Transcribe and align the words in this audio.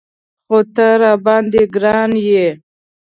خو 0.45 0.57
ته 0.75 0.87
راباندې 1.01 1.63
ګران 1.75 2.11
یې. 2.27 2.47